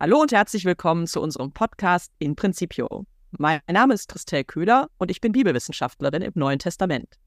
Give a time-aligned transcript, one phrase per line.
[0.00, 3.04] Hallo und herzlich willkommen zu unserem Podcast In Principio.
[3.32, 7.18] Mein Name ist Christel Köhler und ich bin Bibelwissenschaftlerin im Neuen Testament.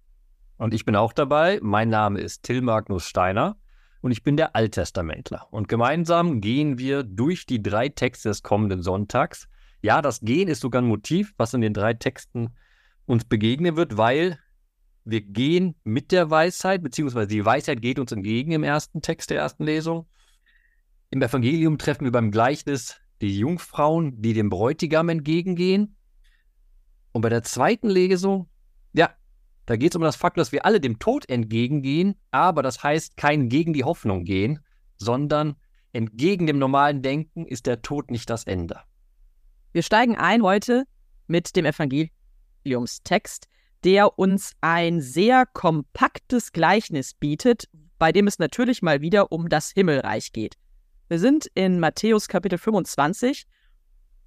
[0.56, 1.60] Und ich bin auch dabei.
[1.62, 3.58] Mein Name ist Till Magnus Steiner
[4.00, 5.50] und ich bin der Alttestamentler.
[5.52, 9.50] Und gemeinsam gehen wir durch die drei Texte des kommenden Sonntags.
[9.82, 12.56] Ja, das Gehen ist sogar ein Motiv, was in den drei Texten
[13.06, 14.40] uns begegnen wird, weil
[15.04, 19.40] wir gehen mit der Weisheit, beziehungsweise die Weisheit geht uns entgegen im ersten Text der
[19.40, 20.08] ersten Lesung.
[21.14, 25.98] Im Evangelium treffen wir beim Gleichnis die Jungfrauen, die dem Bräutigam entgegengehen.
[27.12, 28.48] Und bei der zweiten Lesung,
[28.94, 29.14] ja,
[29.66, 33.18] da geht es um das Fakt, dass wir alle dem Tod entgegengehen, aber das heißt
[33.18, 34.60] kein gegen die Hoffnung gehen,
[34.96, 35.58] sondern
[35.92, 38.80] entgegen dem normalen Denken ist der Tod nicht das Ende.
[39.74, 40.86] Wir steigen ein heute
[41.28, 43.50] mit dem Evangeliumstext,
[43.84, 47.68] der uns ein sehr kompaktes Gleichnis bietet,
[48.00, 50.56] bei dem es natürlich mal wieder um das Himmelreich geht.
[51.12, 53.46] Wir sind in Matthäus Kapitel 25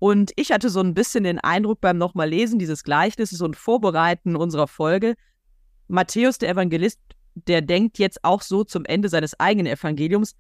[0.01, 4.37] und ich hatte so ein bisschen den Eindruck beim nochmal lesen dieses Gleichnisses und Vorbereiten
[4.37, 5.15] unserer Folge,
[5.89, 7.01] Matthäus, der Evangelist,
[7.37, 10.37] der denkt jetzt auch so zum Ende seines eigenen Evangeliums,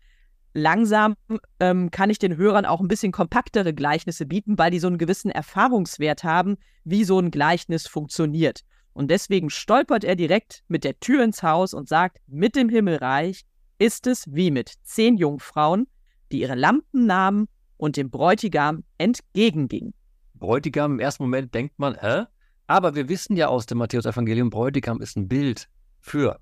[0.52, 1.14] langsam
[1.60, 4.98] ähm, kann ich den Hörern auch ein bisschen kompaktere Gleichnisse bieten, weil die so einen
[4.98, 8.61] gewissen Erfahrungswert haben, wie so ein Gleichnis funktioniert.
[8.92, 13.46] Und deswegen stolpert er direkt mit der Tür ins Haus und sagt, mit dem Himmelreich
[13.78, 15.86] ist es wie mit zehn Jungfrauen,
[16.34, 17.46] die ihre Lampen nahmen
[17.77, 19.94] und dem Bräutigam entgegengingen.
[20.34, 22.24] Bräutigam, im ersten Moment denkt man, hä?
[22.66, 25.68] Aber wir wissen ja aus dem Matthäus-Evangelium, Bräutigam ist ein Bild
[26.00, 26.40] für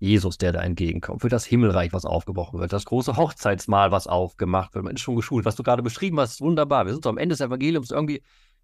[0.00, 4.74] Jesus, der da entgegenkommt, für das Himmelreich, was aufgebrochen wird, das große Hochzeitsmahl, was aufgemacht
[4.74, 4.84] wird.
[4.84, 5.44] Man ist schon geschult.
[5.44, 6.86] Was du gerade beschrieben hast, ist wunderbar.
[6.86, 8.22] Wir sind am Ende des Evangeliums irgendwie,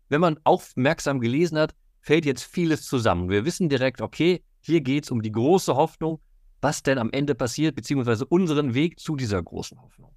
[0.08, 3.30] wenn man aufmerksam gelesen hat, fällt jetzt vieles zusammen.
[3.30, 6.20] Wir wissen direkt, okay, hier geht es um die große Hoffnung,
[6.60, 10.14] was denn am Ende passiert, beziehungsweise unseren Weg zu dieser großen Hoffnung.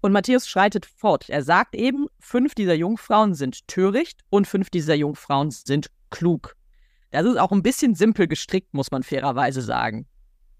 [0.00, 1.28] Und Matthäus schreitet fort.
[1.28, 6.56] Er sagt eben, fünf dieser Jungfrauen sind töricht und fünf dieser Jungfrauen sind klug.
[7.10, 10.06] Das ist auch ein bisschen simpel gestrickt, muss man fairerweise sagen.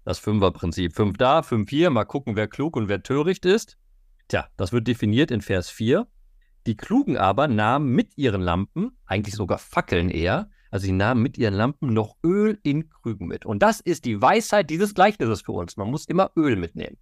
[0.05, 0.95] Das Fünferprinzip.
[0.95, 1.89] Fünf da, fünf hier.
[1.89, 3.77] Mal gucken, wer klug und wer töricht ist.
[4.27, 6.07] Tja, das wird definiert in Vers 4.
[6.65, 11.37] Die Klugen aber nahmen mit ihren Lampen, eigentlich sogar Fackeln eher, also sie nahmen mit
[11.37, 13.45] ihren Lampen noch Öl in Krügen mit.
[13.45, 15.77] Und das ist die Weisheit dieses Gleichnisses für uns.
[15.77, 16.97] Man muss immer Öl mitnehmen.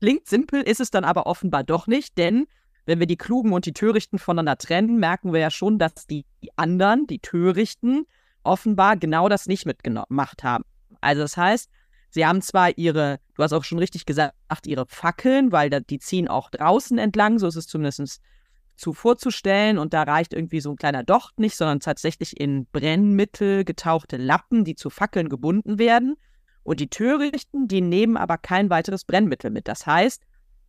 [0.00, 2.46] Klingt simpel, ist es dann aber offenbar doch nicht, denn
[2.84, 6.24] wenn wir die Klugen und die Törichten voneinander trennen, merken wir ja schon, dass die
[6.54, 8.06] anderen, die Törichten,
[8.44, 10.64] offenbar genau das nicht mitgemacht haben.
[11.00, 11.68] Also das heißt,
[12.10, 14.34] sie haben zwar ihre, du hast auch schon richtig gesagt,
[14.66, 18.20] ihre Fackeln, weil die ziehen auch draußen entlang, so ist es zumindest
[18.76, 19.78] zu vorzustellen.
[19.78, 24.64] Und da reicht irgendwie so ein kleiner Docht nicht, sondern tatsächlich in Brennmittel getauchte Lappen,
[24.64, 26.16] die zu Fackeln gebunden werden.
[26.66, 29.68] Und die Törichten, die nehmen aber kein weiteres Brennmittel mit.
[29.68, 30.20] Das heißt,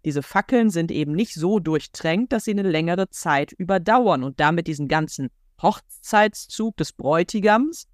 [0.05, 4.67] diese Fackeln sind eben nicht so durchtränkt, dass sie eine längere Zeit überdauern und damit
[4.67, 7.87] diesen ganzen Hochzeitszug des Bräutigams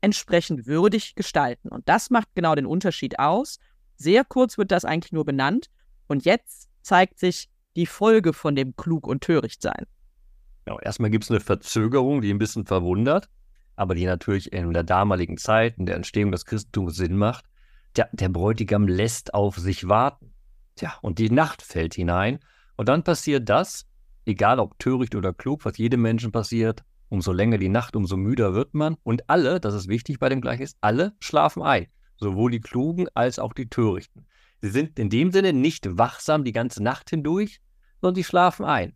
[0.00, 1.68] entsprechend würdig gestalten.
[1.68, 3.60] Und das macht genau den Unterschied aus.
[3.94, 5.70] Sehr kurz wird das eigentlich nur benannt.
[6.08, 9.86] Und jetzt zeigt sich die Folge von dem klug und töricht sein.
[10.66, 13.28] Ja, erstmal gibt es eine Verzögerung, die ein bisschen verwundert,
[13.78, 17.44] aber die natürlich in der damaligen Zeit, in der Entstehung des Christentums Sinn macht.
[17.96, 20.34] Der, der Bräutigam lässt auf sich warten.
[20.74, 22.40] Tja, und die Nacht fällt hinein.
[22.76, 23.86] Und dann passiert das,
[24.26, 28.52] egal ob töricht oder klug, was jedem Menschen passiert, umso länger die Nacht, umso müder
[28.52, 28.96] wird man.
[29.04, 31.86] Und alle, das ist wichtig bei dem Gleichnis, alle schlafen ein.
[32.16, 34.26] Sowohl die Klugen als auch die Törichten.
[34.60, 37.60] Sie sind in dem Sinne nicht wachsam die ganze Nacht hindurch,
[38.00, 38.92] sondern die schlafen ein,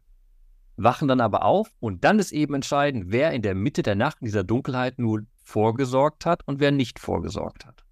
[0.76, 4.18] wachen dann aber auf und dann ist eben entscheidend, wer in der Mitte der Nacht
[4.20, 7.84] in dieser Dunkelheit nur vorgesorgt hat und wer nicht vorgesorgt hat.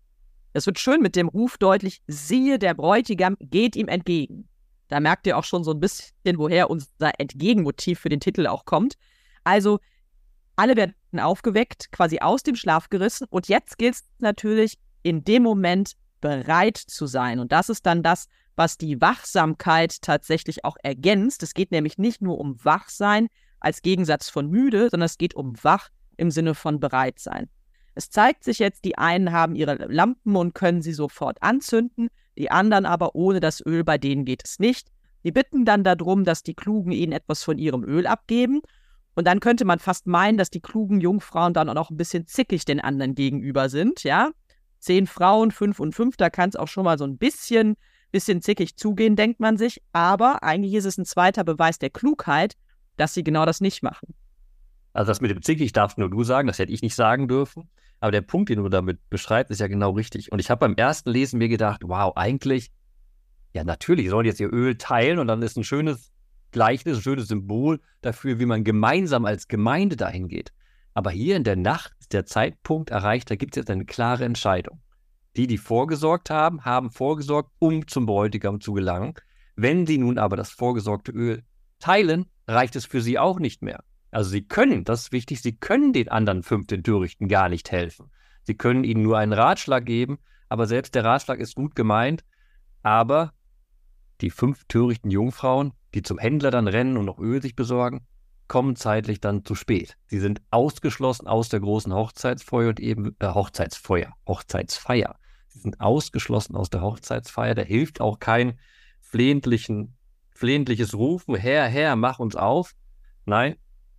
[0.52, 4.48] Es wird schön mit dem Ruf deutlich, siehe, der Bräutigam geht ihm entgegen.
[4.88, 8.64] Da merkt ihr auch schon so ein bisschen, woher unser Entgegenmotiv für den Titel auch
[8.64, 8.94] kommt.
[9.44, 9.78] Also,
[10.56, 15.44] alle werden aufgeweckt, quasi aus dem Schlaf gerissen und jetzt gilt es natürlich, in dem
[15.44, 17.38] Moment bereit zu sein.
[17.38, 18.26] Und das ist dann das,
[18.60, 21.42] was die Wachsamkeit tatsächlich auch ergänzt.
[21.42, 25.54] Es geht nämlich nicht nur um Wachsein als Gegensatz von müde, sondern es geht um
[25.62, 25.88] wach
[26.18, 27.48] im Sinne von bereit sein.
[27.94, 32.50] Es zeigt sich jetzt, die einen haben ihre Lampen und können sie sofort anzünden, die
[32.50, 34.88] anderen aber ohne das Öl, bei denen geht es nicht.
[35.24, 38.60] Die bitten dann darum, dass die Klugen ihnen etwas von ihrem Öl abgeben.
[39.14, 42.26] Und dann könnte man fast meinen, dass die klugen Jungfrauen dann auch noch ein bisschen
[42.26, 44.32] zickig den anderen gegenüber sind, ja.
[44.80, 47.76] Zehn Frauen, fünf und fünf, da kann es auch schon mal so ein bisschen
[48.10, 49.82] bisschen zickig zugehen, denkt man sich.
[49.92, 52.54] Aber eigentlich ist es ein zweiter Beweis der Klugheit,
[52.96, 54.14] dass sie genau das nicht machen.
[54.92, 57.68] Also das mit dem zickig darfst nur du sagen, das hätte ich nicht sagen dürfen.
[58.00, 60.32] Aber der Punkt, den du damit beschreibst, ist ja genau richtig.
[60.32, 62.70] Und ich habe beim ersten Lesen mir gedacht, wow, eigentlich,
[63.52, 66.10] ja natürlich, sollen jetzt ihr Öl teilen und dann ist ein schönes
[66.50, 70.52] Gleichnis, ein schönes Symbol dafür, wie man gemeinsam als Gemeinde dahin geht.
[70.94, 74.24] Aber hier in der Nacht ist der Zeitpunkt erreicht, da gibt es jetzt eine klare
[74.24, 74.80] Entscheidung.
[75.36, 79.14] Die, die vorgesorgt haben, haben vorgesorgt, um zum Bräutigam zu gelangen.
[79.56, 81.42] Wenn sie nun aber das vorgesorgte Öl
[81.78, 83.84] teilen, reicht es für sie auch nicht mehr.
[84.10, 87.70] Also sie können, das ist wichtig, sie können den anderen fünf, den Törichten, gar nicht
[87.70, 88.10] helfen.
[88.42, 90.18] Sie können ihnen nur einen Ratschlag geben,
[90.48, 92.24] aber selbst der Ratschlag ist gut gemeint,
[92.82, 93.32] aber
[94.20, 98.06] die fünf törichten Jungfrauen, die zum Händler dann rennen und noch Öl sich besorgen,
[98.50, 99.96] kommen zeitlich dann zu spät.
[100.08, 105.14] Sie sind ausgeschlossen aus der großen Hochzeitsfeuer und eben äh, Hochzeitsfeuer, Hochzeitsfeier.
[105.46, 107.54] Sie sind ausgeschlossen aus der Hochzeitsfeier.
[107.54, 108.58] Da hilft auch kein
[109.00, 109.96] flehentlichen,
[110.32, 112.72] flehentliches Rufen, Herr, Herr, mach uns auf.
[113.24, 113.54] Nein,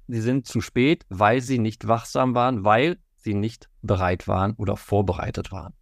[0.09, 4.75] sie sind zu spät, weil sie nicht wachsam waren, weil sie nicht bereit waren oder
[4.75, 5.74] vorbereitet waren.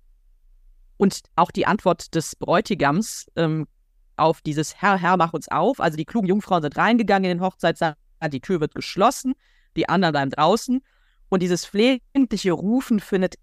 [0.97, 3.67] Und auch die Antwort des Bräutigams ähm,
[4.15, 5.79] auf dieses Herr, Herr, mach uns auf.
[5.79, 7.95] Also die klugen Jungfrauen sind reingegangen in den Hochzeitssaal,
[8.27, 9.33] die Tür wird geschlossen,
[9.77, 10.81] die anderen bleiben draußen.
[11.29, 13.35] Und dieses flehentliche Rufen findet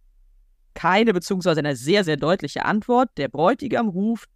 [0.75, 3.11] keine beziehungsweise eine sehr, sehr deutliche Antwort.
[3.17, 4.29] Der Bräutigam ruft,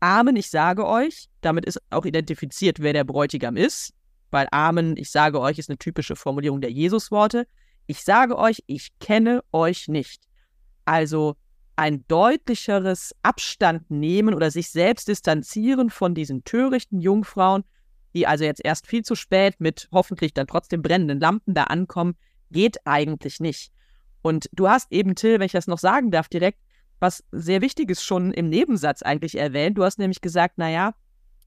[0.00, 1.28] Amen, ich sage euch.
[1.40, 3.92] Damit ist auch identifiziert, wer der Bräutigam ist,
[4.30, 7.46] weil Amen, ich sage euch, ist eine typische Formulierung der Jesusworte.
[7.86, 10.22] Ich sage euch, ich kenne euch nicht.
[10.84, 11.36] Also
[11.76, 17.64] ein deutlicheres Abstand nehmen oder sich selbst distanzieren von diesen törichten Jungfrauen,
[18.14, 22.14] die also jetzt erst viel zu spät mit hoffentlich dann trotzdem brennenden Lampen da ankommen,
[22.50, 23.72] geht eigentlich nicht.
[24.22, 26.58] Und du hast eben, Till, wenn ich das noch sagen darf, direkt
[27.00, 29.76] was sehr Wichtiges schon im Nebensatz eigentlich erwähnt.
[29.76, 30.94] Du hast nämlich gesagt, naja,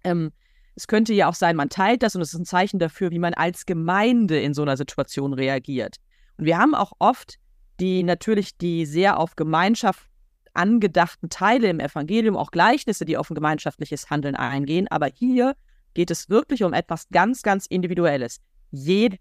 [0.03, 0.31] ähm,
[0.75, 3.19] es könnte ja auch sein, man teilt das und es ist ein Zeichen dafür, wie
[3.19, 5.95] man als Gemeinde in so einer Situation reagiert.
[6.37, 7.39] Und wir haben auch oft
[7.79, 10.07] die natürlich die sehr auf Gemeinschaft
[10.53, 14.87] angedachten Teile im Evangelium, auch Gleichnisse, die auf ein gemeinschaftliches Handeln eingehen.
[14.89, 15.55] Aber hier
[15.95, 18.39] geht es wirklich um etwas ganz, ganz Individuelles.
[18.69, 19.17] Jede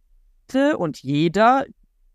[0.76, 1.64] und jeder,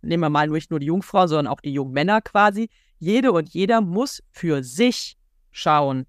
[0.02, 2.70] nehmen wir mal nicht nur die Jungfrau, sondern auch die jungen Männer quasi,
[3.00, 5.18] jede und jeder muss für sich
[5.52, 6.06] schauen,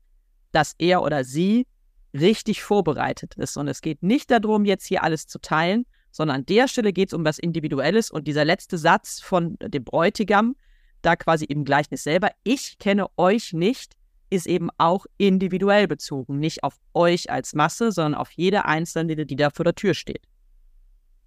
[0.53, 1.67] dass er oder sie
[2.13, 3.57] richtig vorbereitet ist.
[3.57, 7.09] Und es geht nicht darum, jetzt hier alles zu teilen, sondern an der Stelle geht
[7.09, 8.11] es um was Individuelles.
[8.11, 10.57] Und dieser letzte Satz von dem Bräutigam,
[11.03, 13.95] da quasi im Gleichnis selber, ich kenne euch nicht,
[14.31, 16.39] ist eben auch individuell bezogen.
[16.39, 20.23] Nicht auf euch als Masse, sondern auf jede Einzelne, die da vor der Tür steht.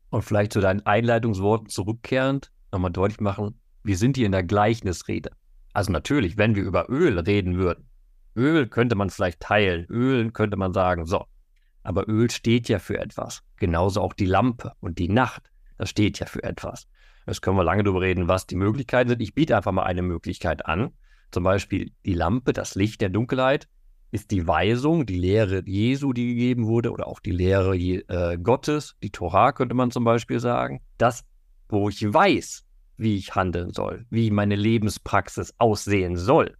[0.09, 5.31] Und vielleicht zu deinen Einleitungsworten zurückkehrend, nochmal deutlich machen, wir sind hier in der Gleichnisrede.
[5.73, 7.89] Also natürlich, wenn wir über Öl reden würden,
[8.35, 11.25] Öl könnte man vielleicht teilen, Öl könnte man sagen, so.
[11.83, 13.43] Aber Öl steht ja für etwas.
[13.57, 16.87] Genauso auch die Lampe und die Nacht, das steht ja für etwas.
[17.25, 19.21] Jetzt können wir lange darüber reden, was die Möglichkeiten sind.
[19.21, 20.91] Ich biete einfach mal eine Möglichkeit an.
[21.33, 23.67] Zum Beispiel die Lampe, das Licht der Dunkelheit,
[24.11, 28.95] ist die Weisung, die Lehre Jesu, die gegeben wurde, oder auch die Lehre äh, Gottes,
[29.01, 30.81] die Torah könnte man zum Beispiel sagen.
[30.99, 31.23] Das,
[31.69, 32.63] wo ich weiß,
[32.97, 36.55] wie ich handeln soll, wie meine Lebenspraxis aussehen soll.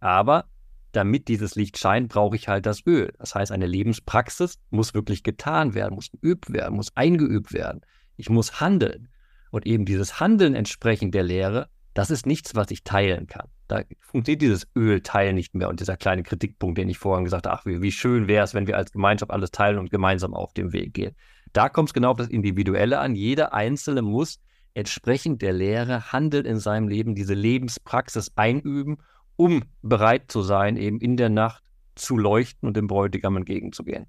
[0.00, 0.46] Aber
[0.92, 3.12] damit dieses Licht scheint, brauche ich halt das Öl.
[3.18, 7.82] Das heißt, eine Lebenspraxis muss wirklich getan werden, muss geübt werden, muss eingeübt werden.
[8.16, 9.08] Ich muss handeln.
[9.50, 13.48] Und eben dieses Handeln entsprechend der Lehre, das ist nichts, was ich teilen kann.
[13.70, 17.56] Da funktioniert dieses Ölteil nicht mehr und dieser kleine Kritikpunkt, den ich vorhin gesagt habe,
[17.56, 20.52] ach, wie, wie schön wäre es, wenn wir als Gemeinschaft alles teilen und gemeinsam auf
[20.54, 21.14] dem Weg gehen.
[21.52, 23.14] Da kommt es genau auf das Individuelle an.
[23.14, 24.40] Jeder Einzelne muss
[24.74, 28.96] entsprechend der Lehre handeln in seinem Leben, diese Lebenspraxis einüben,
[29.36, 31.62] um bereit zu sein, eben in der Nacht
[31.94, 34.06] zu leuchten und dem Bräutigam entgegenzugehen.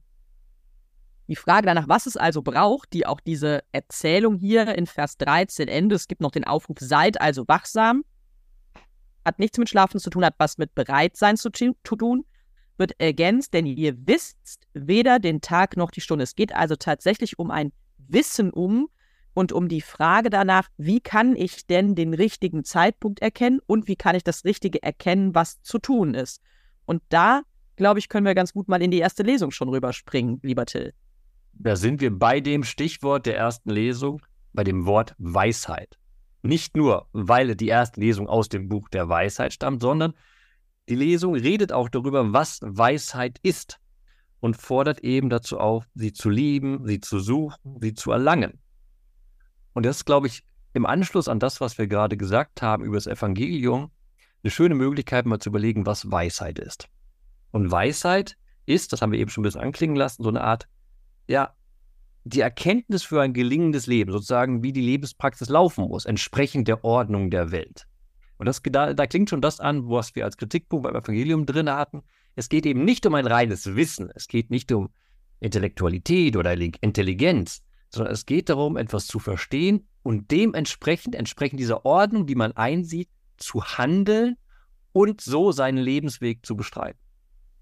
[1.27, 5.67] Die Frage danach, was es also braucht, die auch diese Erzählung hier in Vers 13
[5.67, 5.99] endet.
[5.99, 8.03] Es gibt noch den Aufruf, seid also wachsam.
[9.25, 12.25] Hat nichts mit Schlafen zu tun, hat was mit Bereitsein zu tun.
[12.77, 16.23] Wird ergänzt, denn ihr wisst weder den Tag noch die Stunde.
[16.23, 18.89] Es geht also tatsächlich um ein Wissen um
[19.33, 23.95] und um die Frage danach, wie kann ich denn den richtigen Zeitpunkt erkennen und wie
[23.95, 26.41] kann ich das Richtige erkennen, was zu tun ist.
[26.85, 27.43] Und da,
[27.75, 30.93] glaube ich, können wir ganz gut mal in die erste Lesung schon rüberspringen, lieber Till.
[31.53, 34.21] Da sind wir bei dem Stichwort der ersten Lesung,
[34.53, 35.97] bei dem Wort Weisheit.
[36.41, 40.13] Nicht nur, weil die erste Lesung aus dem Buch der Weisheit stammt, sondern
[40.89, 43.79] die Lesung redet auch darüber, was Weisheit ist
[44.39, 48.59] und fordert eben dazu auf, sie zu lieben, sie zu suchen, sie zu erlangen.
[49.73, 50.43] Und das ist, glaube ich,
[50.73, 53.91] im Anschluss an das, was wir gerade gesagt haben über das Evangelium,
[54.43, 56.87] eine schöne Möglichkeit, mal zu überlegen, was Weisheit ist.
[57.51, 60.67] Und Weisheit ist, das haben wir eben schon ein bisschen anklingen lassen, so eine Art
[61.27, 61.53] ja,
[62.23, 67.31] die Erkenntnis für ein gelingendes Leben, sozusagen wie die Lebenspraxis laufen muss, entsprechend der Ordnung
[67.31, 67.87] der Welt.
[68.37, 71.69] Und das, da, da klingt schon das an, was wir als Kritikpunkt beim Evangelium drin
[71.69, 72.01] hatten.
[72.35, 74.09] Es geht eben nicht um ein reines Wissen.
[74.15, 74.89] Es geht nicht um
[75.39, 82.25] Intellektualität oder Intelligenz, sondern es geht darum, etwas zu verstehen und dementsprechend, entsprechend dieser Ordnung,
[82.25, 84.37] die man einsieht, zu handeln
[84.91, 87.00] und so seinen Lebensweg zu bestreiten.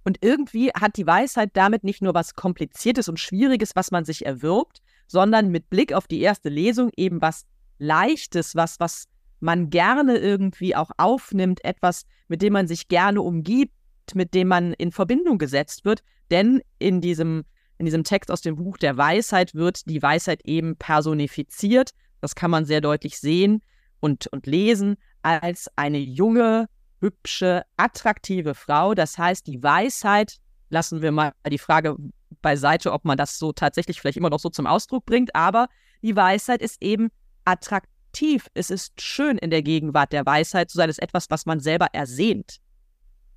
[0.03, 4.25] Und irgendwie hat die Weisheit damit nicht nur was Kompliziertes und Schwieriges, was man sich
[4.25, 7.45] erwirbt, sondern mit Blick auf die erste Lesung eben was
[7.79, 9.07] Leichtes, was, was
[9.39, 13.73] man gerne irgendwie auch aufnimmt, etwas, mit dem man sich gerne umgibt,
[14.13, 16.01] mit dem man in Verbindung gesetzt wird.
[16.31, 17.43] Denn in diesem,
[17.77, 21.91] in diesem Text aus dem Buch der Weisheit wird die Weisheit eben personifiziert.
[22.21, 23.61] Das kann man sehr deutlich sehen
[23.99, 26.67] und, und lesen als eine junge,
[26.99, 28.93] hübsche, attraktive Frau.
[28.93, 30.37] Das heißt, die Weisheit,
[30.69, 31.95] lassen wir mal die Frage
[32.41, 35.67] beiseite, ob man das so tatsächlich vielleicht immer noch so zum Ausdruck bringt, aber
[36.01, 37.09] die Weisheit ist eben
[37.45, 38.47] attraktiv.
[38.53, 40.89] Es ist schön in der Gegenwart der Weisheit zu sein.
[40.89, 42.57] Es ist etwas, was man selber ersehnt.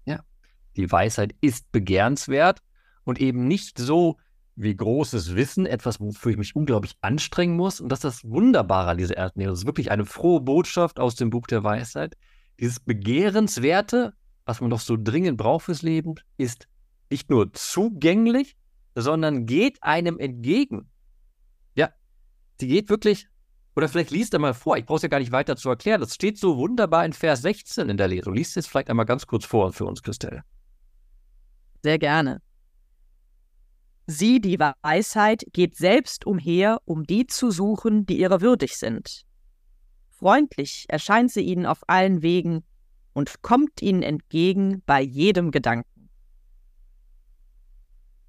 [0.04, 0.20] Ja,
[0.76, 2.60] die Weisheit ist begehrenswert
[3.04, 4.18] und eben nicht so
[4.54, 7.80] wie großes Wissen, etwas, wofür ich mich unglaublich anstrengen muss.
[7.80, 9.50] Und das ist das Wunderbare an dieser Lehre.
[9.50, 12.16] Das ist wirklich eine frohe Botschaft aus dem Buch der Weisheit.
[12.62, 14.14] Dieses Begehrenswerte,
[14.44, 16.68] was man doch so dringend braucht fürs Leben, ist
[17.10, 18.56] nicht nur zugänglich,
[18.94, 20.88] sondern geht einem entgegen.
[21.74, 21.90] Ja,
[22.60, 23.26] sie geht wirklich,
[23.74, 26.00] oder vielleicht liest er mal vor, ich brauche es ja gar nicht weiter zu erklären,
[26.00, 28.32] das steht so wunderbar in Vers 16 in der Lesung.
[28.32, 30.44] Liest es vielleicht einmal ganz kurz vor für uns, Christelle.
[31.82, 32.42] Sehr gerne.
[34.06, 39.24] Sie, die Weisheit, geht selbst umher, um die zu suchen, die ihrer würdig sind.
[40.22, 42.62] Freundlich erscheint sie ihnen auf allen Wegen
[43.12, 46.08] und kommt ihnen entgegen bei jedem Gedanken.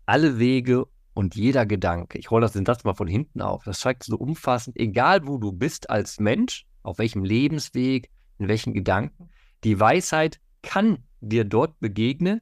[0.08, 2.18] Alle Wege und jeder Gedanke.
[2.18, 3.64] Ich rolle das den Satz mal von hinten auf.
[3.66, 8.10] Das zeigt so umfassend, egal wo du bist als Mensch, auf welchem Lebensweg,
[8.40, 9.30] in welchen Gedanken,
[9.64, 12.42] die Weisheit kann dir dort begegnen,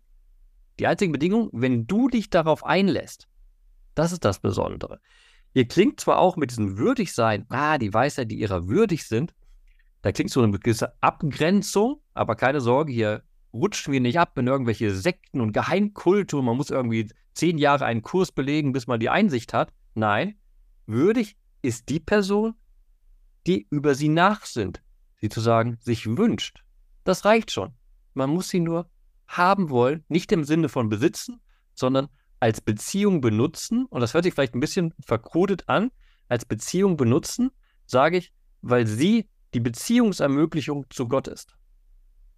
[0.79, 3.27] die einzige Bedingung, wenn du dich darauf einlässt,
[3.95, 5.01] das ist das Besondere.
[5.53, 9.33] Ihr klingt zwar auch mit diesem Würdigsein, ah, die Weisheit, die ihrer würdig sind,
[10.01, 14.47] da klingt so eine gewisse Abgrenzung, aber keine Sorge, hier rutschen wir nicht ab in
[14.47, 18.99] irgendwelche Sekten und Geheimkulte und man muss irgendwie zehn Jahre einen Kurs belegen, bis man
[18.99, 19.73] die Einsicht hat.
[19.93, 20.35] Nein,
[20.85, 22.55] würdig ist die Person,
[23.47, 24.81] die über sie nachsinnt,
[25.19, 26.63] sie zu sagen, sich wünscht.
[27.03, 27.73] Das reicht schon.
[28.13, 28.89] Man muss sie nur
[29.27, 31.41] haben wollen, nicht im Sinne von besitzen,
[31.73, 33.85] sondern als Beziehung benutzen.
[33.85, 35.91] Und das hört sich vielleicht ein bisschen verkodet an.
[36.27, 37.51] Als Beziehung benutzen,
[37.85, 41.55] sage ich, weil sie die Beziehungsermöglichung zu Gott ist.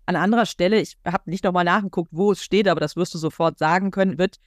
[0.05, 3.17] An anderer Stelle, ich habe nicht nochmal nachgeguckt, wo es steht, aber das wirst du
[3.17, 4.38] sofort sagen können, wird,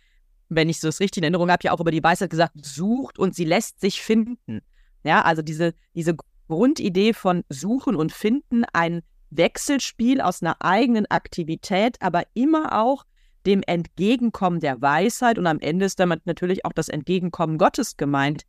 [0.49, 3.19] wenn ich so das richtig in Erinnerung habe, ja auch über die Weisheit gesagt, sucht
[3.19, 4.61] und sie lässt sich finden.
[5.03, 6.17] Ja, also diese, diese
[6.49, 13.05] Grundidee von Suchen und Finden, ein Wechselspiel aus einer eigenen Aktivität, aber immer auch
[13.47, 18.43] dem Entgegenkommen der Weisheit und am Ende ist damit natürlich auch das Entgegenkommen Gottes gemeint,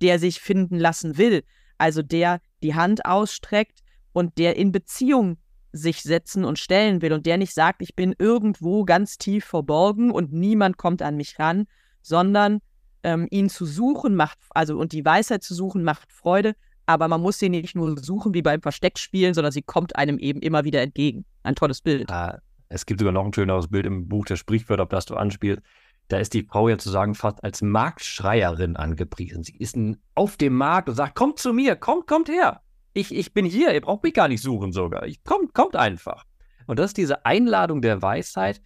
[0.00, 1.44] der sich finden lassen will,
[1.76, 3.80] also der die Hand ausstreckt
[4.12, 5.38] und der in Beziehung
[5.72, 10.10] sich setzen und stellen will und der nicht sagt, ich bin irgendwo ganz tief verborgen
[10.10, 11.66] und niemand kommt an mich ran,
[12.02, 12.60] sondern
[13.02, 16.54] ähm, ihn zu suchen macht, also und die Weisheit zu suchen macht Freude,
[16.86, 20.40] aber man muss sie nicht nur suchen wie beim Versteckspielen, sondern sie kommt einem eben
[20.40, 21.26] immer wieder entgegen.
[21.42, 22.10] Ein tolles Bild.
[22.10, 25.14] Ah, es gibt sogar noch ein schöneres Bild im Buch der Sprichwörter, auf das du
[25.14, 25.62] anspielst.
[26.08, 29.44] Da ist die Frau ja zu sagen fast als Marktschreierin angepriesen.
[29.44, 29.76] Sie ist
[30.14, 32.62] auf dem Markt und sagt, kommt zu mir, kommt, kommt her.
[32.94, 35.06] Ich, ich bin hier, ihr braucht mich gar nicht suchen sogar.
[35.06, 36.24] Ich, kommt, kommt einfach.
[36.66, 38.62] Und das ist diese Einladung der Weisheit,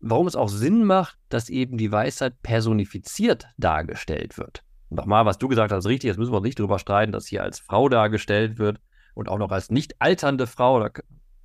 [0.00, 4.62] warum es auch Sinn macht, dass eben die Weisheit personifiziert dargestellt wird.
[4.90, 6.08] Nochmal, was du gesagt hast, richtig.
[6.08, 8.80] Jetzt müssen wir nicht darüber streiten, dass hier als Frau dargestellt wird
[9.14, 10.86] und auch noch als nicht alternde Frau.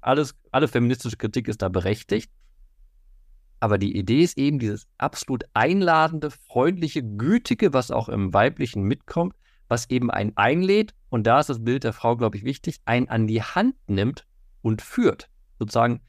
[0.01, 2.31] Alles, alle feministische Kritik ist da berechtigt.
[3.59, 9.35] Aber die Idee ist eben dieses absolut einladende, freundliche, gütige, was auch im Weiblichen mitkommt,
[9.67, 13.09] was eben einen einlädt, und da ist das Bild der Frau, glaube ich, wichtig, einen
[13.09, 14.25] an die Hand nimmt
[14.61, 15.29] und führt.
[15.59, 16.01] Sozusagen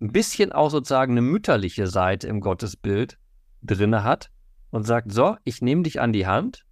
[0.00, 3.18] ein bisschen auch sozusagen eine mütterliche Seite im Gottesbild
[3.62, 4.30] drinne hat
[4.70, 6.64] und sagt, so, ich nehme dich an die Hand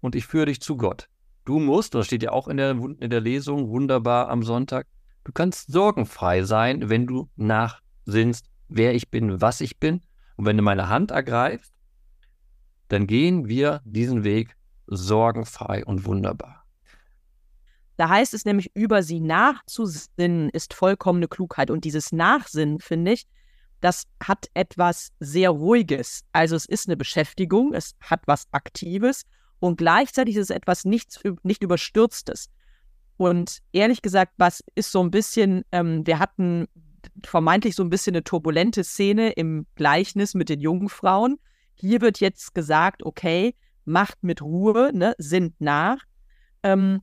[0.00, 1.08] und ich führe dich zu Gott.
[1.44, 4.86] Du musst, das steht ja auch in der, in der Lesung wunderbar am Sonntag,
[5.24, 10.02] du kannst sorgenfrei sein, wenn du nachsinnst, wer ich bin, was ich bin.
[10.36, 11.72] Und wenn du meine Hand ergreifst,
[12.88, 14.56] dann gehen wir diesen Weg
[14.86, 16.64] sorgenfrei und wunderbar.
[17.96, 21.70] Da heißt es nämlich, über sie nachzusinnen ist vollkommene Klugheit.
[21.70, 23.26] Und dieses Nachsinnen, finde ich,
[23.80, 26.24] das hat etwas sehr Ruhiges.
[26.32, 29.24] Also es ist eine Beschäftigung, es hat was Aktives
[29.60, 32.50] und gleichzeitig ist es etwas nichts, nicht Überstürztes.
[33.16, 36.68] Und ehrlich gesagt, was ist so ein bisschen, ähm, wir hatten
[37.24, 41.38] vermeintlich so ein bisschen eine turbulente Szene im Gleichnis mit den jungen Frauen.
[41.74, 45.98] hier wird jetzt gesagt, okay, macht mit Ruhe, ne, sinnt nach.
[46.62, 47.02] Ähm,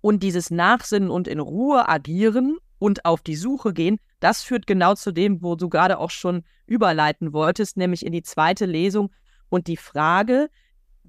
[0.00, 4.94] und dieses Nachsinnen und in Ruhe agieren und auf die Suche gehen, das führt genau
[4.94, 9.10] zu dem, wo du gerade auch schon überleiten wolltest, nämlich in die zweite Lesung
[9.48, 10.48] und die Frage,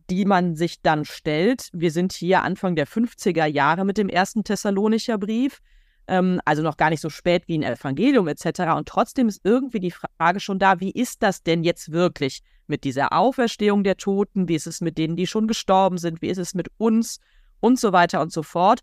[0.09, 1.69] die man sich dann stellt.
[1.73, 5.59] Wir sind hier Anfang der 50er Jahre mit dem ersten Thessalonicher Brief,
[6.07, 8.61] ähm, also noch gar nicht so spät wie ein Evangelium etc.
[8.75, 12.83] Und trotzdem ist irgendwie die Frage schon da, wie ist das denn jetzt wirklich mit
[12.83, 14.47] dieser Auferstehung der Toten?
[14.47, 16.21] Wie ist es mit denen, die schon gestorben sind?
[16.21, 17.19] Wie ist es mit uns?
[17.59, 18.81] Und so weiter und so fort.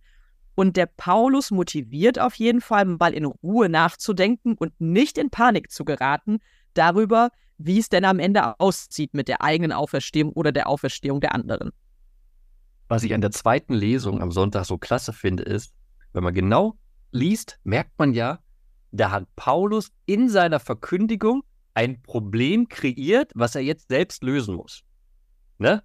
[0.56, 5.70] Und der Paulus motiviert auf jeden Fall, mal in Ruhe nachzudenken und nicht in Panik
[5.70, 6.38] zu geraten
[6.74, 11.34] darüber, wie es denn am Ende aussieht mit der eigenen Auferstehung oder der Auferstehung der
[11.34, 11.70] anderen.
[12.88, 15.72] Was ich an der zweiten Lesung am Sonntag so klasse finde, ist,
[16.12, 16.76] wenn man genau
[17.14, 18.40] liest, merkt man ja,
[18.90, 21.42] da hat Paulus in seiner Verkündigung
[21.74, 24.82] ein Problem kreiert, was er jetzt selbst lösen muss.
[25.58, 25.82] Ne?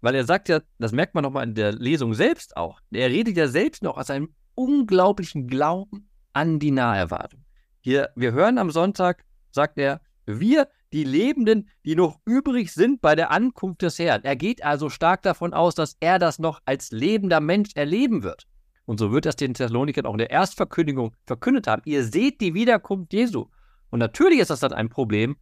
[0.00, 3.36] Weil er sagt ja, das merkt man nochmal in der Lesung selbst auch, er redet
[3.36, 7.44] ja selbst noch aus einem unglaublichen Glauben an die Naherwartung.
[7.80, 13.14] Hier, wir hören am Sonntag, sagt er, wir, die Lebenden, die noch übrig sind bei
[13.14, 14.24] der Ankunft des Herrn.
[14.24, 18.46] Er geht also stark davon aus, dass er das noch als lebender Mensch erleben wird.
[18.90, 21.80] Und so wird das den Thessalonikern auch in der Erstverkündigung verkündet haben.
[21.84, 23.46] Ihr seht die Wiederkunft Jesu.
[23.90, 25.36] Und natürlich ist das dann ein Problem,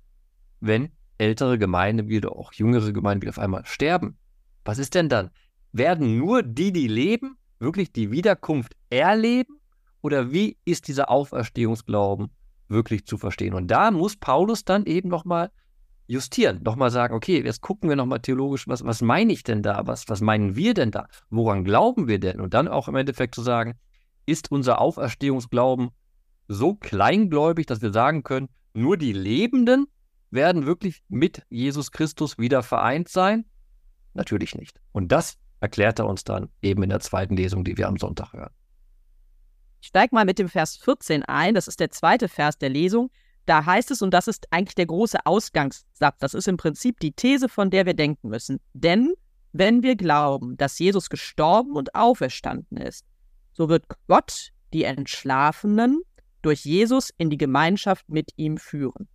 [0.61, 4.19] wenn ältere Gemeinden wieder, auch jüngere Gemeinden wieder auf einmal sterben.
[4.67, 5.31] Was ist denn dann?
[5.73, 9.59] Werden nur die, die leben, wirklich die Wiederkunft erleben?
[10.03, 12.29] Oder wie ist dieser Auferstehungsglauben
[12.69, 13.55] wirklich zu verstehen?
[13.55, 15.51] Und da muss Paulus dann eben nochmal
[16.09, 19.87] justieren, nochmal sagen, okay, jetzt gucken wir nochmal theologisch, was, was meine ich denn da?
[19.87, 21.07] Was, was meinen wir denn da?
[21.31, 22.41] Woran glauben wir denn?
[22.41, 23.75] Und dann auch im Endeffekt zu sagen,
[24.27, 25.91] ist unser Auferstehungsglauben
[26.49, 29.87] so kleingläubig, dass wir sagen können, nur die Lebenden
[30.31, 33.45] werden wirklich mit Jesus Christus wieder vereint sein?
[34.15, 34.81] Natürlich nicht.
[34.93, 38.33] Und das erklärt er uns dann eben in der zweiten Lesung, die wir am Sonntag
[38.33, 38.53] hören.
[39.81, 41.55] Ich steige mal mit dem Vers 14 ein.
[41.55, 43.11] Das ist der zweite Vers der Lesung.
[43.49, 47.13] Da heißt es, und das ist eigentlich der große Ausgangssatz, das ist im Prinzip die
[47.13, 48.61] These, von der wir denken müssen.
[48.75, 49.15] Denn
[49.55, 53.07] wenn wir glauben, dass Jesus gestorben und auferstanden ist,
[53.55, 56.03] so wird Gott die Entschlafenen
[56.43, 59.09] durch Jesus in die Gemeinschaft mit ihm führen.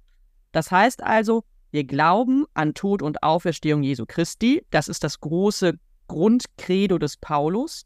[0.52, 4.66] Das heißt also, wir glauben an Tod und Auferstehung Jesu Christi.
[4.72, 7.86] Das ist das große Grundcredo des Paulus.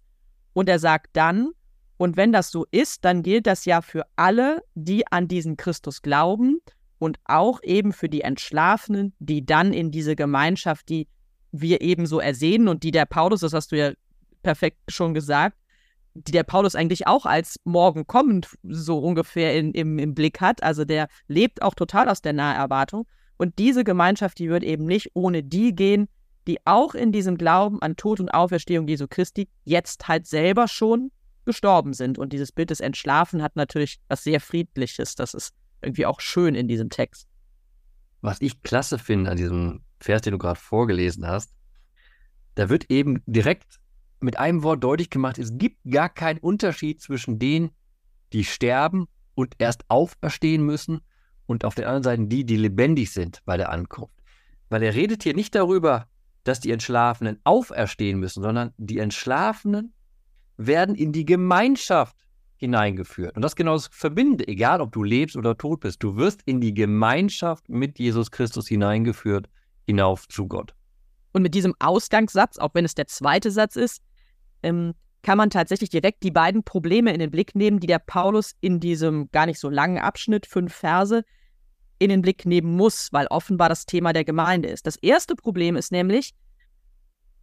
[0.54, 1.52] Und er sagt dann,
[1.98, 6.02] und wenn das so ist, dann gilt das ja für alle, die an diesen Christus
[6.02, 6.60] glauben
[7.00, 11.08] und auch eben für die Entschlafenen, die dann in diese Gemeinschaft, die
[11.52, 13.92] wir eben so ersehen und die der Paulus, das hast du ja
[14.44, 15.58] perfekt schon gesagt,
[16.14, 20.64] die der Paulus eigentlich auch als morgen kommend so ungefähr in, im, im Blick hat.
[20.64, 23.08] Also der lebt auch total aus der Naherwartung.
[23.38, 26.08] Und diese Gemeinschaft, die wird eben nicht ohne die gehen,
[26.48, 31.12] die auch in diesem Glauben an Tod und Auferstehung Jesu Christi jetzt halt selber schon
[31.48, 32.20] gestorben sind.
[32.20, 35.16] Und dieses Bild des Entschlafen hat natürlich was sehr Friedliches.
[35.16, 37.28] Das ist irgendwie auch schön in diesem Text.
[38.22, 41.54] Was ich klasse finde an diesem Vers, den du gerade vorgelesen hast,
[42.56, 43.80] da wird eben direkt
[44.20, 47.72] mit einem Wort deutlich gemacht, es gibt gar keinen Unterschied zwischen denen,
[48.34, 51.02] die sterben und erst auferstehen müssen
[51.46, 54.14] und auf der anderen Seite die, die lebendig sind bei der Ankunft.
[54.70, 56.08] Weil er redet hier nicht darüber,
[56.44, 59.94] dass die Entschlafenen auferstehen müssen, sondern die Entschlafenen
[60.58, 62.16] werden in die Gemeinschaft
[62.58, 63.36] hineingeführt.
[63.36, 66.02] Und das genau das Verbinde, egal ob du lebst oder tot bist.
[66.02, 69.48] Du wirst in die Gemeinschaft mit Jesus Christus hineingeführt,
[69.86, 70.74] hinauf zu Gott.
[71.34, 74.02] Und mit diesem Ausgangssatz, auch wenn es der zweite Satz ist,
[74.64, 78.56] ähm, kann man tatsächlich direkt die beiden Probleme in den Blick nehmen, die der Paulus
[78.62, 81.24] in diesem gar nicht so langen Abschnitt, fünf Verse,
[82.00, 84.88] in den Blick nehmen muss, weil offenbar das Thema der Gemeinde ist.
[84.88, 86.34] Das erste Problem ist nämlich,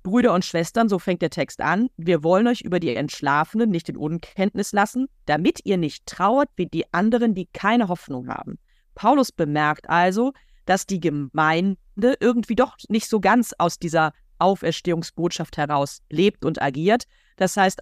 [0.04, 3.88] Brüder und Schwestern, so fängt der Text an, wir wollen euch über die Entschlafenen nicht
[3.88, 8.58] in Unkenntnis lassen, damit ihr nicht trauert wie die anderen, die keine Hoffnung haben.
[8.94, 10.32] Paulus bemerkt also,
[10.66, 11.78] dass die Gemeinde
[12.20, 17.04] irgendwie doch nicht so ganz aus dieser Auferstehungsbotschaft heraus lebt und agiert.
[17.36, 17.80] Das heißt,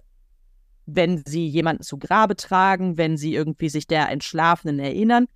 [0.85, 5.27] wenn sie jemanden zu Grabe tragen, wenn sie irgendwie sich der Entschlafenen erinnern,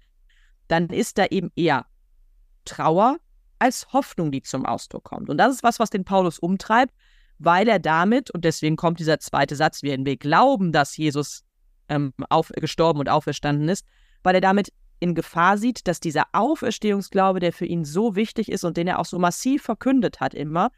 [0.69, 1.86] dann ist da eben eher
[2.63, 3.17] Trauer
[3.60, 5.30] als Hoffnung, die zum Ausdruck kommt.
[5.30, 6.93] Und das ist was, was den Paulus umtreibt,
[7.39, 11.43] weil er damit, und deswegen kommt dieser zweite Satz, wir glauben, dass Jesus
[11.89, 13.86] ähm, auf, gestorben und auferstanden ist,
[14.24, 18.63] weil er damit in Gefahr sieht, dass dieser Auferstehungsglaube, der für ihn so wichtig ist
[18.63, 20.72] und den er auch so massiv verkündet hat immer,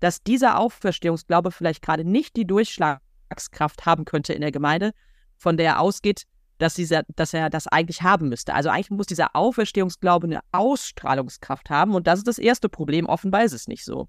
[0.00, 4.92] dass dieser Auferstehungsglaube vielleicht gerade nicht die Durchschlagskraft haben könnte in der Gemeinde,
[5.36, 6.24] von der er ausgeht,
[6.58, 8.54] dass, dieser, dass er das eigentlich haben müsste.
[8.54, 13.06] Also eigentlich muss dieser Auferstehungsglaube eine Ausstrahlungskraft haben und das ist das erste Problem.
[13.06, 14.08] Offenbar ist es nicht so.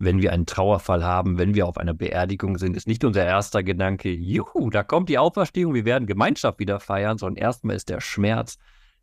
[0.00, 3.64] Wenn wir einen Trauerfall haben, wenn wir auf einer Beerdigung sind, ist nicht unser erster
[3.64, 8.00] Gedanke, juhu, da kommt die Auferstehung, wir werden Gemeinschaft wieder feiern, sondern erstmal ist der
[8.00, 8.58] Schmerz,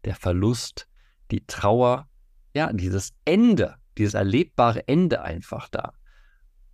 [0.05, 0.87] der Verlust,
[1.31, 2.07] die Trauer,
[2.53, 5.91] ja, dieses Ende, dieses erlebbare Ende einfach da.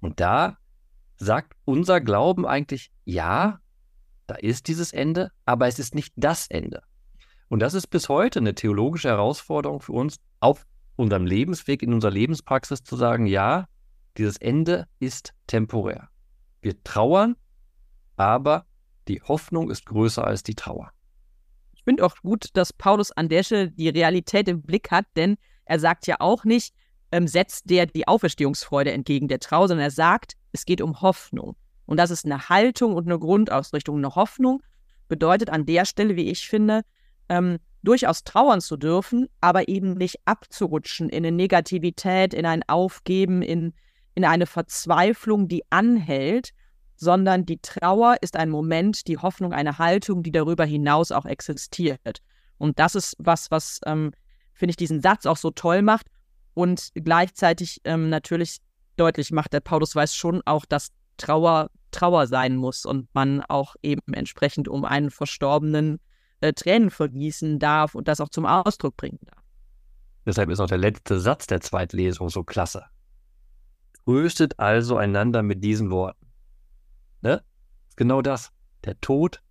[0.02, 0.58] Und da
[1.18, 3.60] sagt unser Glauben eigentlich, ja,
[4.32, 6.84] da ist dieses Ende, aber es ist nicht das Ende.
[7.50, 10.66] Und das ist bis heute eine theologische Herausforderung für uns, auf
[10.96, 13.68] unserem Lebensweg, in unserer Lebenspraxis zu sagen, ja,
[14.18, 16.08] dieses Ende ist temporär.
[16.62, 17.36] Wir trauern,
[18.16, 18.66] aber
[19.10, 20.94] die Hoffnung ist größer als die Trauer.
[21.74, 25.36] Ich finde auch gut, dass Paulus an der Stelle die Realität im Blick hat, denn
[25.66, 26.74] er sagt ja auch nicht,
[27.12, 31.58] ähm, setzt der die Auferstehungsfreude entgegen der Trauer, sondern er sagt, es geht um Hoffnung.
[31.92, 33.98] Und das ist eine Haltung und eine Grundausrichtung.
[33.98, 34.64] Eine Hoffnung
[35.10, 36.84] bedeutet an der Stelle, wie ich finde,
[37.28, 43.42] ähm, durchaus trauern zu dürfen, aber eben nicht abzurutschen in eine Negativität, in ein Aufgeben,
[43.42, 43.74] in,
[44.16, 46.52] in eine Verzweiflung, die anhält,
[46.96, 52.22] sondern die Trauer ist ein Moment, die Hoffnung eine Haltung, die darüber hinaus auch existiert.
[52.58, 54.14] Und das ist was, was, ähm,
[54.54, 56.08] finde ich, diesen Satz auch so toll macht
[56.54, 58.60] und gleichzeitig ähm, natürlich
[58.96, 63.76] deutlich macht, der Paulus weiß schon auch, dass Trauer Trauer sein muss und man auch
[63.82, 66.00] eben entsprechend um einen Verstorbenen
[66.42, 69.44] äh, Tränen vergießen darf und das auch zum Ausdruck bringen darf.
[70.26, 72.86] Deshalb ist auch der letzte Satz der Zweitlesung so klasse.
[74.06, 76.28] Tröstet also einander mit diesen Worten.
[77.22, 77.44] Ne?
[77.96, 78.52] Genau das.
[78.84, 79.42] Der Tod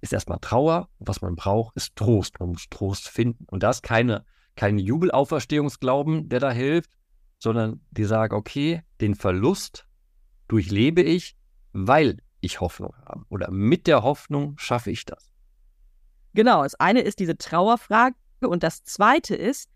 [0.00, 0.88] ist erstmal Trauer.
[0.98, 2.38] Was man braucht, ist Trost.
[2.40, 3.46] Man muss Trost finden.
[3.50, 6.90] Und das keine, kein Jubelauferstehungsglauben, der da hilft,
[7.38, 9.86] sondern die sagen, okay, den Verlust
[10.48, 11.36] durchlebe ich
[11.76, 15.30] weil ich Hoffnung habe oder mit der Hoffnung schaffe ich das.
[16.34, 19.70] Genau, das eine ist diese Trauerfrage und das zweite ist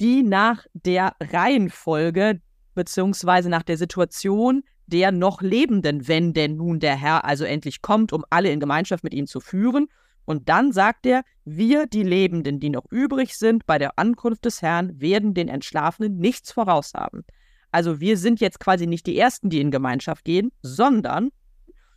[0.00, 2.40] die nach der Reihenfolge
[2.74, 8.12] beziehungsweise nach der Situation der noch Lebenden, wenn denn nun der Herr also endlich kommt,
[8.12, 9.88] um alle in Gemeinschaft mit ihm zu führen.
[10.24, 14.62] Und dann sagt er, wir, die Lebenden, die noch übrig sind bei der Ankunft des
[14.62, 17.24] Herrn, werden den Entschlafenen nichts voraus haben.
[17.70, 21.30] Also wir sind jetzt quasi nicht die Ersten, die in Gemeinschaft gehen, sondern,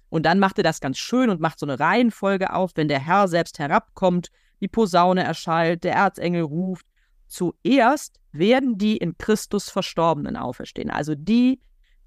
[0.09, 2.99] und dann macht er das ganz schön und macht so eine Reihenfolge auf, wenn der
[2.99, 4.29] Herr selbst herabkommt,
[4.59, 6.85] die Posaune erschallt, der Erzengel ruft,
[7.27, 10.89] zuerst werden die in Christus Verstorbenen auferstehen.
[10.89, 11.59] Also die,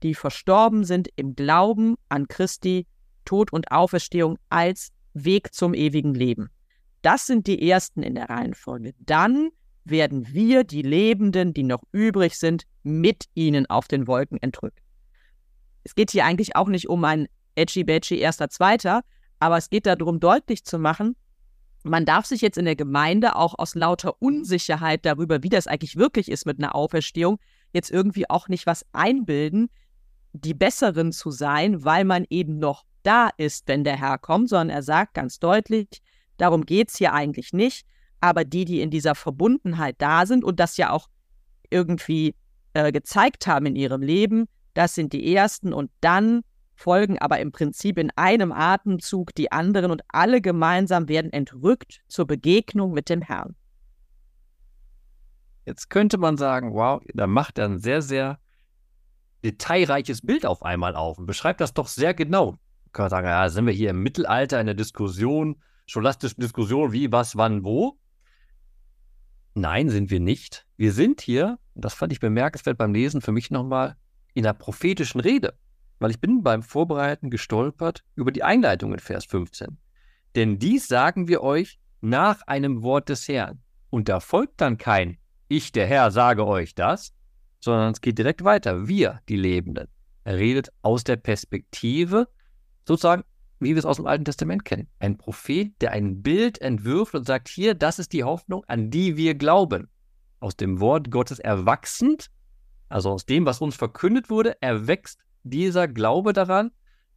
[0.03, 2.87] die verstorben sind im Glauben an Christi
[3.24, 6.50] Tod und Auferstehung als Weg zum ewigen Leben.
[7.03, 8.94] Das sind die Ersten in der Reihenfolge.
[8.98, 9.50] Dann
[9.85, 14.81] werden wir, die Lebenden, die noch übrig sind, mit ihnen auf den Wolken entrückt.
[15.85, 19.03] Es geht hier eigentlich auch nicht um ein edgy-badgy erster, zweiter,
[19.38, 21.16] aber es geht darum, deutlich zu machen,
[21.85, 25.97] man darf sich jetzt in der Gemeinde auch aus lauter Unsicherheit darüber, wie das eigentlich
[25.97, 27.38] wirklich ist mit einer Auferstehung,
[27.75, 29.68] jetzt irgendwie auch nicht was einbilden,
[30.33, 34.70] die Besseren zu sein, weil man eben noch da ist, wenn der Herr kommt, sondern
[34.70, 35.88] er sagt ganz deutlich,
[36.38, 37.87] darum geht es hier eigentlich nicht,
[38.25, 41.09] aber die, die in dieser Verbundenheit da sind und das ja auch
[41.69, 42.35] irgendwie
[42.73, 46.41] äh, gezeigt haben in ihrem Leben, das sind die ersten und dann
[46.75, 52.27] folgen aber im Prinzip in einem Atemzug die anderen und alle gemeinsam werden entrückt zur
[52.27, 53.55] Begegnung mit dem Herrn.
[55.67, 58.39] Jetzt könnte man sagen, wow, da macht er ein sehr, sehr
[59.45, 62.53] detailreiches Bild auf einmal auf und beschreibt das doch sehr genau.
[62.53, 67.13] Man kann sagen, ja, sind wir hier im Mittelalter in der Diskussion, scholastischen Diskussion, wie,
[67.13, 67.99] was, wann, wo.
[69.55, 70.67] Nein, sind wir nicht.
[70.77, 73.97] Wir sind hier, das fand ich bemerkenswert beim Lesen für mich nochmal,
[74.35, 75.55] in einer prophetischen Rede.
[76.01, 79.79] Weil ich bin beim Vorbereiten gestolpert über die Einleitung in Vers 15.
[80.35, 83.62] Denn dies sagen wir euch nach einem Wort des Herrn.
[83.90, 87.14] Und da folgt dann kein Ich, der Herr, sage euch das,
[87.61, 88.88] sondern es geht direkt weiter.
[88.88, 89.87] Wir, die Lebenden.
[90.25, 92.29] Er redet aus der Perspektive
[92.87, 93.23] sozusagen
[93.61, 94.88] wie wir es aus dem Alten Testament kennen.
[94.99, 99.17] Ein Prophet, der ein Bild entwirft und sagt, hier, das ist die Hoffnung, an die
[99.17, 99.88] wir glauben.
[100.40, 102.31] Aus dem Wort Gottes erwachsend,
[102.88, 106.71] also aus dem, was uns verkündet wurde, erwächst dieser Glaube daran,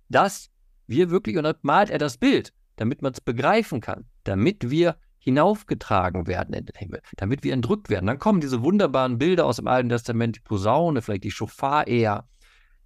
[0.10, 0.50] dass
[0.88, 4.98] wir wirklich, und dann malt er das Bild, damit man es begreifen kann, damit wir
[5.20, 8.06] hinaufgetragen werden in den Himmel, damit wir entrückt werden.
[8.06, 12.30] Dann kommen diese wunderbaren Bilder aus dem Alten Testament, die Posaune, vielleicht die Schofar eher,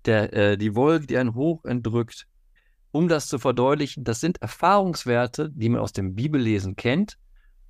[0.05, 2.27] der, äh, die Wolke, die einen hoch entrückt,
[2.91, 7.17] um das zu verdeutlichen, das sind Erfahrungswerte, die man aus dem Bibellesen kennt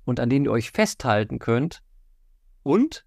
[0.04, 1.82] und an denen ihr euch festhalten könnt.
[2.62, 3.04] Und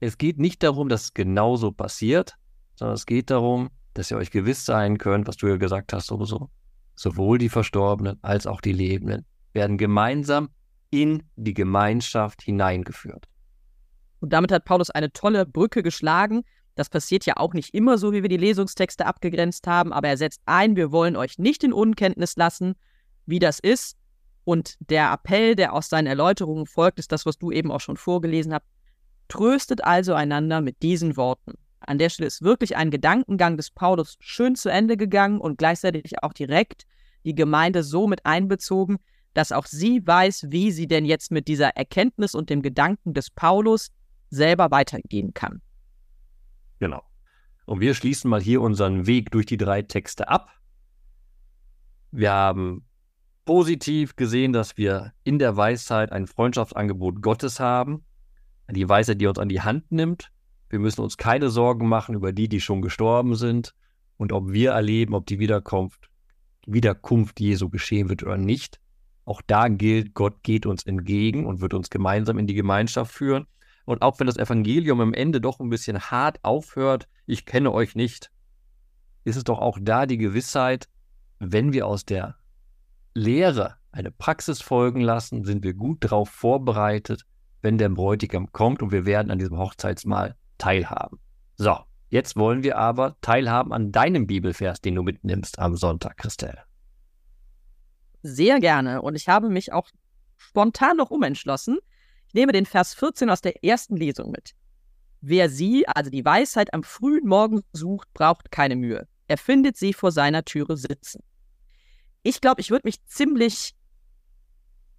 [0.00, 2.36] es geht nicht darum, dass es genauso passiert,
[2.74, 6.06] sondern es geht darum, dass ihr euch gewiss sein könnt, was du ja gesagt hast,
[6.06, 6.50] sowieso.
[6.94, 10.50] Sowohl die Verstorbenen als auch die Lebenden werden gemeinsam
[10.90, 13.26] in die Gemeinschaft hineingeführt.
[14.20, 16.42] Und damit hat Paulus eine tolle Brücke geschlagen.
[16.78, 20.16] Das passiert ja auch nicht immer so, wie wir die Lesungstexte abgegrenzt haben, aber er
[20.16, 22.76] setzt ein, wir wollen euch nicht in Unkenntnis lassen,
[23.26, 23.96] wie das ist.
[24.44, 27.96] Und der Appell, der aus seinen Erläuterungen folgt, ist das, was du eben auch schon
[27.96, 28.62] vorgelesen hast.
[29.26, 31.54] Tröstet also einander mit diesen Worten.
[31.80, 36.22] An der Stelle ist wirklich ein Gedankengang des Paulus schön zu Ende gegangen und gleichzeitig
[36.22, 36.84] auch direkt
[37.24, 38.98] die Gemeinde so mit einbezogen,
[39.34, 43.30] dass auch sie weiß, wie sie denn jetzt mit dieser Erkenntnis und dem Gedanken des
[43.30, 43.88] Paulus
[44.30, 45.60] selber weitergehen kann.
[46.78, 47.02] Genau.
[47.66, 50.50] Und wir schließen mal hier unseren Weg durch die drei Texte ab.
[52.10, 52.86] Wir haben
[53.44, 58.04] positiv gesehen, dass wir in der Weisheit ein Freundschaftsangebot Gottes haben.
[58.70, 60.30] Die Weisheit, die uns an die Hand nimmt.
[60.70, 63.74] Wir müssen uns keine Sorgen machen über die, die schon gestorben sind
[64.18, 66.10] und ob wir erleben, ob die Wiederkunft,
[66.66, 68.78] Wiederkunft Jesu geschehen wird oder nicht.
[69.24, 73.46] Auch da gilt, Gott geht uns entgegen und wird uns gemeinsam in die Gemeinschaft führen.
[73.88, 77.94] Und auch wenn das Evangelium am Ende doch ein bisschen hart aufhört, ich kenne euch
[77.94, 78.30] nicht,
[79.24, 80.90] ist es doch auch da die Gewissheit,
[81.38, 82.36] wenn wir aus der
[83.14, 87.22] Lehre eine Praxis folgen lassen, sind wir gut darauf vorbereitet,
[87.62, 91.18] wenn der Bräutigam kommt und wir werden an diesem Hochzeitsmahl teilhaben.
[91.56, 91.78] So,
[92.10, 96.64] jetzt wollen wir aber teilhaben an deinem Bibelvers, den du mitnimmst am Sonntag, Christelle.
[98.22, 99.00] Sehr gerne.
[99.00, 99.88] Und ich habe mich auch
[100.36, 101.78] spontan noch umentschlossen.
[102.28, 104.52] Ich nehme den Vers 14 aus der ersten Lesung mit.
[105.20, 109.08] Wer sie, also die Weisheit, am frühen Morgen sucht, braucht keine Mühe.
[109.26, 111.22] Er findet sie vor seiner Türe sitzen.
[112.22, 113.74] Ich glaube, ich würde mich ziemlich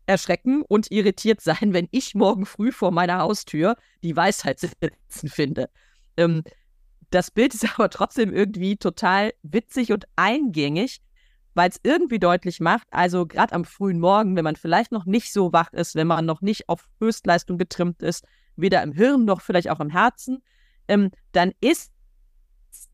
[0.07, 5.69] erschrecken und irritiert sein, wenn ich morgen früh vor meiner Haustür die Weisheit sitzen finde.
[6.17, 6.43] Ähm,
[7.11, 10.99] das Bild ist aber trotzdem irgendwie total witzig und eingängig,
[11.53, 15.33] weil es irgendwie deutlich macht, also gerade am frühen Morgen, wenn man vielleicht noch nicht
[15.33, 19.41] so wach ist, wenn man noch nicht auf Höchstleistung getrimmt ist, weder im Hirn noch
[19.41, 20.43] vielleicht auch im Herzen,
[20.87, 21.91] ähm, dann ist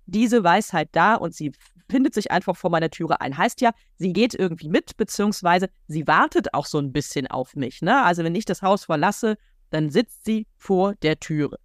[0.06, 1.52] diese Weisheit da und sie
[1.90, 3.38] findet sich einfach vor meiner Türe ein.
[3.38, 7.82] Heißt ja, sie geht irgendwie mit, beziehungsweise sie wartet auch so ein bisschen auf mich.
[7.82, 8.04] Ne?
[8.04, 9.38] Also wenn ich das Haus verlasse,
[9.70, 11.58] dann sitzt sie vor der Türe.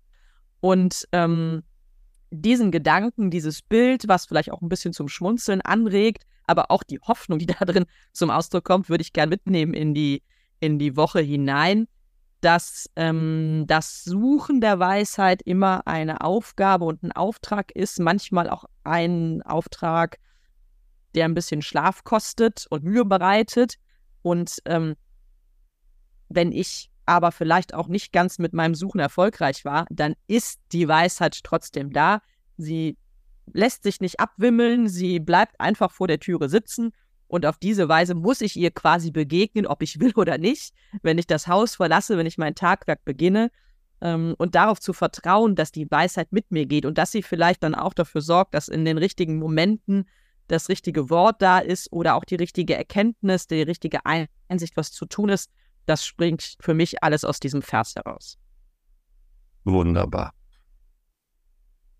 [0.61, 1.63] Und ähm,
[2.31, 7.01] diesen Gedanken, dieses Bild, was vielleicht auch ein bisschen zum Schmunzeln anregt, aber auch die
[7.01, 10.23] Hoffnung, die da drin zum Ausdruck kommt, würde ich gern mitnehmen in die,
[10.61, 11.87] in die Woche hinein,
[12.41, 18.65] dass ähm, das Suchen der Weisheit immer eine Aufgabe und ein Auftrag ist, manchmal auch
[18.85, 20.19] ein Auftrag,
[21.15, 23.77] der ein bisschen Schlaf kostet und Mühe bereitet.
[24.23, 24.95] Und ähm,
[26.29, 30.89] wenn ich aber vielleicht auch nicht ganz mit meinem Suchen erfolgreich war, dann ist die
[30.89, 32.23] Weisheit trotzdem da.
[32.57, 32.97] Sie
[33.53, 36.93] lässt sich nicht abwimmeln, sie bleibt einfach vor der Türe sitzen
[37.31, 41.17] und auf diese Weise muss ich ihr quasi begegnen, ob ich will oder nicht, wenn
[41.17, 43.53] ich das Haus verlasse, wenn ich mein Tagwerk beginne
[44.01, 47.63] ähm, und darauf zu vertrauen, dass die Weisheit mit mir geht und dass sie vielleicht
[47.63, 50.09] dann auch dafür sorgt, dass in den richtigen Momenten
[50.49, 55.07] das richtige Wort da ist oder auch die richtige Erkenntnis, die richtige Einsicht, was zu
[55.07, 55.51] tun ist.
[55.87, 58.39] Das springt für mich alles aus diesem Vers heraus.
[59.65, 60.33] Wunderbar.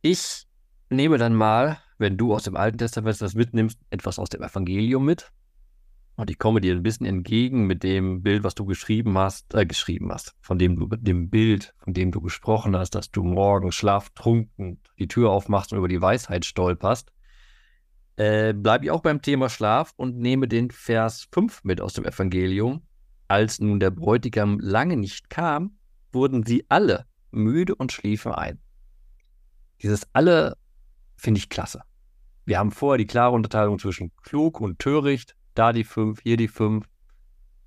[0.03, 0.47] Ich
[0.89, 5.05] nehme dann mal, wenn du aus dem Alten Testament das mitnimmst, etwas aus dem Evangelium
[5.05, 5.33] mit.
[6.17, 9.65] Und ich komme dir ein bisschen entgegen mit dem Bild, was du geschrieben hast, äh,
[9.65, 13.73] geschrieben hast, von dem du, dem Bild, von dem du gesprochen hast, dass du morgen
[13.73, 17.13] schlaftrunken die Tür aufmachst und über die Weisheit stolperst.
[18.17, 22.05] Äh, bleibe ich auch beim Thema Schlaf und nehme den Vers 5 mit aus dem
[22.05, 22.83] Evangelium.
[23.31, 25.79] Als nun der Bräutigam lange nicht kam,
[26.11, 28.59] wurden sie alle müde und schliefen ein.
[29.81, 30.57] Dieses alle
[31.15, 31.83] finde ich klasse.
[32.45, 36.49] Wir haben vorher die klare Unterteilung zwischen klug und töricht, da die fünf, hier die
[36.49, 36.89] fünf,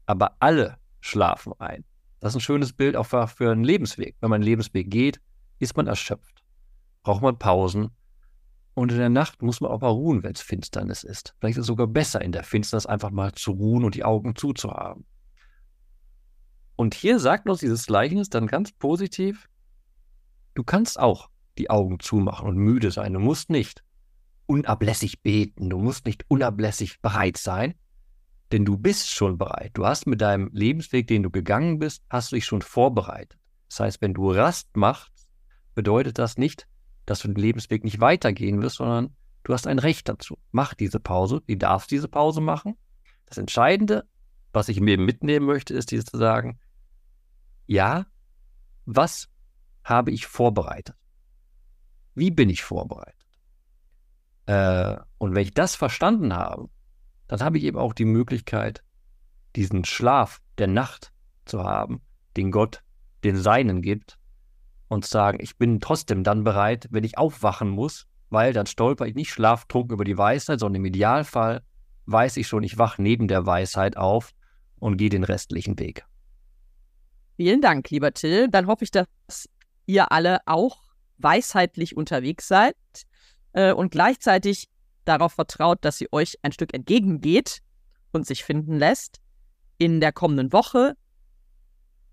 [0.05, 1.85] aber alle schlafen ein.
[2.19, 4.17] Das ist ein schönes Bild auch für einen Lebensweg.
[4.19, 5.21] Wenn man einen Lebensweg geht,
[5.59, 6.43] ist man erschöpft.
[7.03, 7.91] Braucht man Pausen.
[8.73, 11.35] Und in der Nacht muss man auch mal ruhen, wenn es Finsternis ist.
[11.39, 14.35] Vielleicht ist es sogar besser, in der Finsternis einfach mal zu ruhen und die Augen
[14.35, 15.05] zuzuhaben.
[16.83, 19.47] Und hier sagt uns dieses Gleichnis dann ganz positiv,
[20.53, 23.13] du kannst auch die Augen zumachen und müde sein.
[23.13, 23.85] Du musst nicht
[24.47, 27.75] unablässig beten, du musst nicht unablässig bereit sein,
[28.51, 29.71] denn du bist schon bereit.
[29.75, 33.39] Du hast mit deinem Lebensweg, den du gegangen bist, hast du dich schon vorbereitet.
[33.69, 35.29] Das heißt, wenn du Rast machst,
[35.75, 36.67] bedeutet das nicht,
[37.05, 39.15] dass du den Lebensweg nicht weitergehen wirst, sondern
[39.45, 40.37] du hast ein Recht dazu.
[40.51, 42.75] Mach diese Pause, du darfst diese Pause machen.
[43.27, 44.03] Das Entscheidende,
[44.51, 46.59] was ich mir mitnehmen möchte, ist dieses zu sagen,
[47.65, 48.05] ja,
[48.85, 49.29] was
[49.83, 50.95] habe ich vorbereitet?
[52.15, 53.27] Wie bin ich vorbereitet?
[54.45, 56.69] Äh, und wenn ich das verstanden habe,
[57.27, 58.83] dann habe ich eben auch die Möglichkeit,
[59.55, 61.11] diesen Schlaf der Nacht
[61.45, 62.01] zu haben,
[62.35, 62.83] den Gott
[63.23, 64.17] den Seinen gibt
[64.87, 69.15] und sagen, ich bin trotzdem dann bereit, wenn ich aufwachen muss, weil dann stolper ich
[69.15, 71.63] nicht schlaftrunken über die Weisheit, sondern im Idealfall
[72.05, 74.31] weiß ich schon, ich wache neben der Weisheit auf
[74.79, 76.05] und gehe den restlichen Weg.
[77.35, 78.49] Vielen Dank, lieber Till.
[78.49, 79.07] Dann hoffe ich, dass
[79.85, 80.77] ihr alle auch
[81.17, 82.75] weisheitlich unterwegs seid
[83.53, 84.69] äh, und gleichzeitig
[85.05, 87.59] darauf vertraut, dass sie euch ein Stück entgegengeht
[88.11, 89.19] und sich finden lässt
[89.77, 90.95] in der kommenden Woche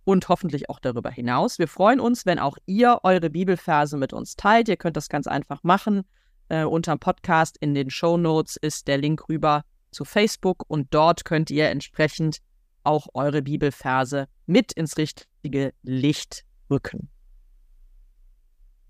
[0.05, 1.59] und hoffentlich auch darüber hinaus.
[1.59, 4.69] Wir freuen uns, wenn auch ihr eure Bibelverse mit uns teilt.
[4.69, 6.03] Ihr könnt das ganz einfach machen.
[6.49, 11.25] Äh, unterm Podcast in den Show Notes ist der Link rüber zu Facebook und dort
[11.25, 12.39] könnt ihr entsprechend
[12.85, 17.11] auch eure Bibelverse mit ins richtige Licht rücken.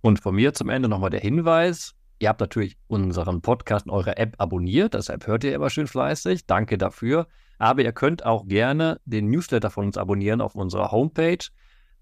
[0.00, 1.94] Und von mir zum Ende nochmal der Hinweis.
[2.18, 6.46] Ihr habt natürlich unseren Podcast in eurer App abonniert, deshalb hört ihr immer schön fleißig.
[6.46, 7.26] Danke dafür.
[7.59, 11.46] Aber ihr könnt auch gerne den Newsletter von uns abonnieren auf unserer Homepage.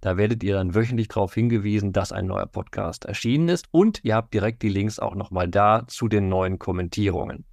[0.01, 3.67] Da werdet ihr dann wöchentlich darauf hingewiesen, dass ein neuer Podcast erschienen ist.
[3.73, 7.45] Und ihr habt direkt die Links auch nochmal da zu den neuen Kommentierungen.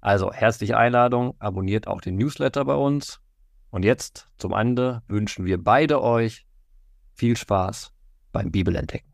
[0.00, 3.20] Also herzliche Einladung, abonniert auch den Newsletter bei uns.
[3.70, 6.46] Und jetzt zum Ende wünschen wir beide euch
[7.14, 7.92] viel Spaß
[8.32, 9.09] beim Bibelentdecken.